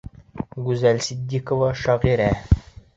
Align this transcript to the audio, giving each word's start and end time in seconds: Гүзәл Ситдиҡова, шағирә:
Гүзәл 0.69 1.03
Ситдиҡова, 1.09 1.71
шағирә: 1.85 2.31